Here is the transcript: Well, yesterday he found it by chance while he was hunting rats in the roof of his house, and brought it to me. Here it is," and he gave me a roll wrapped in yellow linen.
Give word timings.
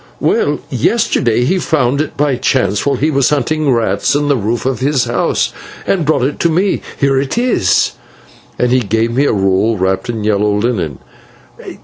Well, 0.19 0.57
yesterday 0.71 1.43
he 1.45 1.59
found 1.59 2.01
it 2.01 2.17
by 2.17 2.35
chance 2.35 2.83
while 2.87 2.95
he 2.95 3.11
was 3.11 3.29
hunting 3.29 3.69
rats 3.69 4.15
in 4.15 4.29
the 4.29 4.35
roof 4.35 4.65
of 4.65 4.79
his 4.79 5.03
house, 5.05 5.53
and 5.85 6.05
brought 6.07 6.23
it 6.23 6.39
to 6.39 6.49
me. 6.49 6.81
Here 6.99 7.19
it 7.21 7.37
is," 7.37 7.91
and 8.57 8.71
he 8.71 8.79
gave 8.79 9.11
me 9.11 9.25
a 9.27 9.31
roll 9.31 9.77
wrapped 9.77 10.09
in 10.09 10.23
yellow 10.23 10.55
linen. 10.55 10.97